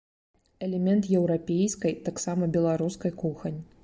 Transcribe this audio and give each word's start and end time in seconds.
Элемент 0.67 1.03
еўрапейскай, 1.17 1.93
таксама 2.07 2.47
беларускай, 2.57 3.13
кухань. 3.25 3.61